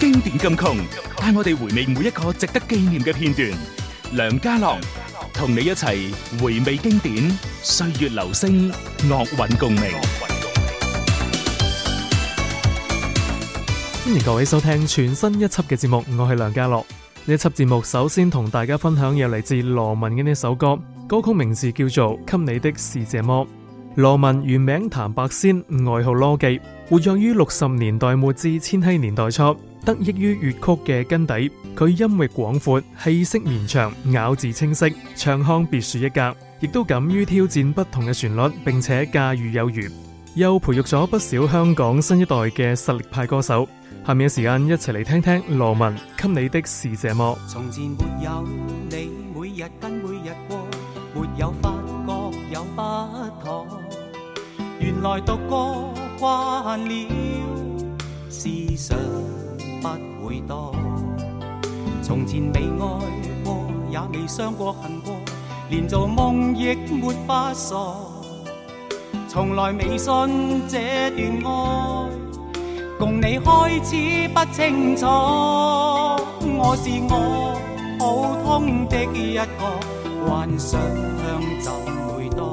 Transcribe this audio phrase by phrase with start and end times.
[0.00, 0.80] 经典咁曲，
[1.14, 3.46] 带我哋回味每一个值得纪念嘅片段。
[4.14, 4.74] 梁家乐
[5.34, 6.10] 同你一齐
[6.42, 7.28] 回味经典，
[7.62, 8.68] 岁月流星，
[9.10, 9.82] 乐韵共鸣。
[14.02, 16.02] 欢迎各位收听全新一辑嘅节目。
[16.18, 16.78] 我系梁家乐。
[17.26, 23.44] 呢一辑节目首先同大家分享，有嚟自罗文嘅呢首歌，歌曲名字叫做《给你的是这么》。
[23.96, 26.58] 罗文原名谭白仙，外号罗技，
[26.88, 29.54] 活跃于六十年代末至千禧年代初。
[29.84, 39.90] 得益於粵曲嘅根底，佢音域廣闊，氣息綿長，咬字清晰，唱腔別樹一格，亦都敢於挑戰不同嘅旋律，並且駕馭有餘，
[40.34, 43.66] 又培育咗不少香港新一代嘅實力派歌手。
[44.06, 47.36] 下面嘅時間一齊嚟聽聽羅文給你的是這麼。
[59.80, 59.88] 不
[60.26, 60.74] 会多，
[62.02, 62.86] 从前未爱
[63.44, 65.14] 过，也未伤过、恨过，
[65.70, 67.74] 连做梦亦没法傻。
[69.28, 70.78] 从来未信这
[71.16, 72.06] 段爱，
[72.98, 75.06] 共你开始不清楚。
[76.62, 77.56] 我是我
[77.98, 80.78] 普通的一个，幻想
[81.60, 81.70] 就
[82.12, 82.52] 会多？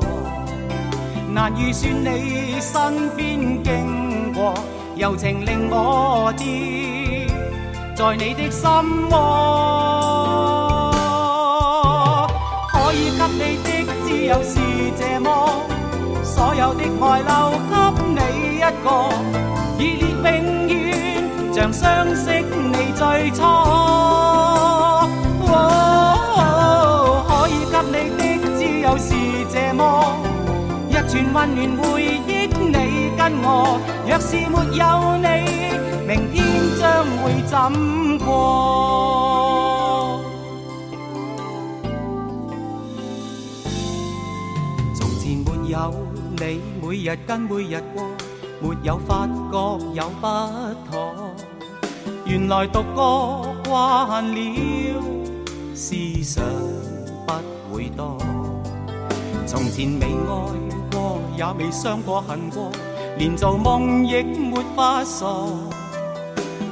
[1.34, 4.54] 难预算你身边经过，
[4.98, 6.97] 柔情令我跌。
[7.98, 8.70] 在你的心
[9.10, 10.92] 窝，
[12.72, 13.72] 可以给你的
[14.06, 14.60] 只有是
[15.00, 15.66] 这么，
[16.22, 17.74] 所有的爱留给
[18.14, 19.10] 你一个，
[19.80, 19.82] 热
[20.22, 23.42] 烈永远像相识你最初。
[25.42, 25.48] 可
[27.48, 28.22] 以给你的
[28.60, 29.10] 只有是
[29.52, 29.82] 这么，
[30.88, 31.60] 一串温暖
[31.94, 35.97] 回忆你跟我，若是没有你。
[37.46, 37.62] 怎
[38.20, 40.22] 过？
[44.96, 45.94] 从前没有
[46.40, 48.06] 你，每日跟每日过，
[48.62, 50.28] 没有发觉有不
[50.90, 51.14] 妥。
[52.26, 54.42] 原来独个惯了，
[55.74, 56.42] 思想
[57.26, 57.34] 不
[57.76, 58.18] 会多。
[59.46, 60.34] 从前未爱
[60.92, 62.72] 过，也未伤过、恨过，
[63.18, 65.50] 连做梦亦没法说。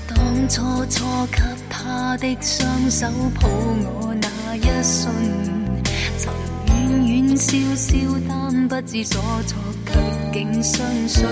[0.08, 1.40] 当初初给
[1.70, 3.06] 他的双手
[3.38, 5.14] 抱我那一瞬，
[6.18, 6.51] 曾。
[6.92, 7.96] 远远笑笑，
[8.28, 9.58] 但不知所措，
[9.88, 10.00] 却
[10.40, 11.26] 竟相信，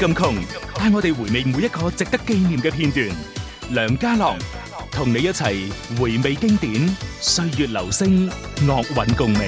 [0.00, 0.34] 金穷，
[0.78, 3.06] 带我哋回味每一个值得纪念嘅片段。
[3.72, 4.34] 梁家乐，
[4.90, 6.88] 同你一齐回味经典，
[7.20, 8.26] 岁月流星，
[8.66, 9.40] 乐韵共鸣。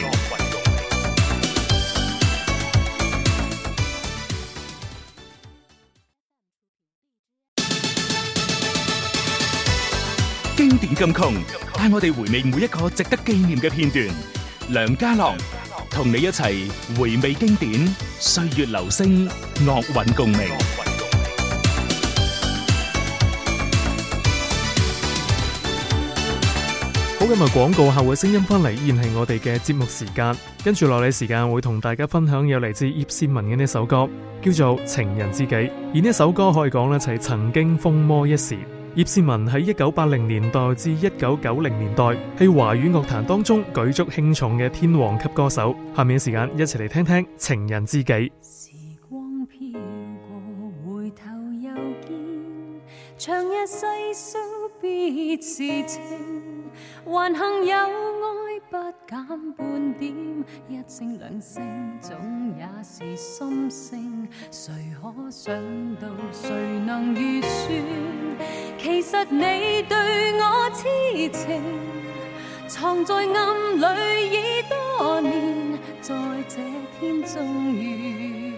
[10.55, 11.33] 经典金穷，
[11.73, 14.07] 带我哋回味每一个值得纪念嘅片段。
[14.69, 15.35] 梁家乐。
[15.93, 16.43] 同你一齐
[16.99, 17.73] 回味经典，
[18.19, 20.39] 岁月流星，乐韵共鸣。
[27.21, 30.35] 好，今日广告后嘅声音翻嚟，依然系我哋嘅节目时间。
[30.65, 34.09] 跟住落嚟时间，会同大家分享有嚟自叶倩文嘅呢首歌，
[34.41, 35.55] 叫做《情人知己》，
[35.95, 38.57] 而呢首歌可以讲咧，就系曾经风魔一时。
[38.95, 45.75] 叶倩文喺一九八零年代至一九九零年代，系华语乐坛当中举足轻重嘅天王级歌手。
[45.97, 48.13] 下面嘅时间，一齐嚟听听《情人知己》。
[58.73, 59.23] 不减
[59.59, 60.11] 半点，
[60.67, 61.63] 一声两声，
[62.01, 64.27] 总也是心声。
[64.51, 65.55] 谁可想
[65.97, 66.51] 到，谁
[66.87, 67.71] 能预算？
[68.79, 70.85] 其实你对我痴
[71.37, 71.61] 情，
[72.67, 76.15] 藏在暗里已多年，在
[76.49, 76.57] 这
[76.99, 78.55] 天终于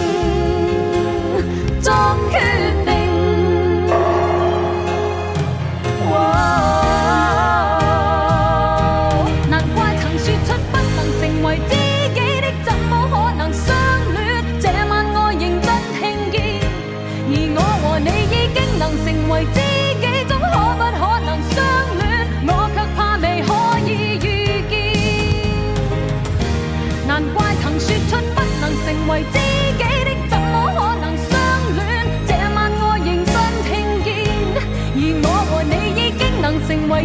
[36.61, 37.05] 成为。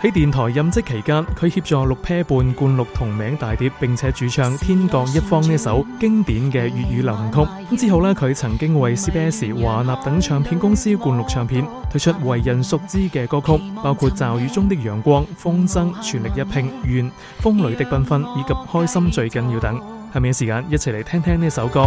[0.00, 7.32] 喺电台任职期间，佢协助六 pair 半灌录同名大碟，并且主唱《天降一方》呢首经典嘅粤语流行
[7.70, 7.76] 曲。
[7.76, 16.44] 之后呢，佢曾经为 C B S、华纳等唱片公司灌录唱片，推出为人熟知嘅歌曲，包括《骤雨中的阳光》《风筝》《全力一拼》
[16.84, 17.04] 《愿》
[17.40, 19.74] 《风雷的缤纷》以及《开心最紧要等》。
[20.14, 21.82] 下面时间一齐嚟听听呢首歌。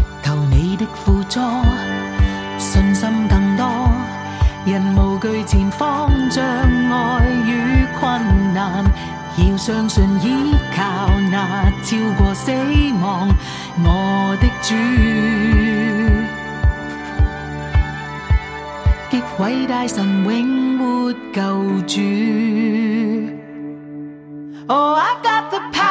[9.63, 10.81] 相信依靠
[11.29, 12.49] 那超过死
[13.03, 13.29] 亡，
[13.83, 14.73] 我的主，
[19.11, 22.01] 极伟大神永活救主。
[24.67, 25.90] Oh, I've got the power.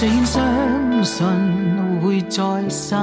[0.00, 1.26] 谁愿相信
[2.00, 3.02] 会再生？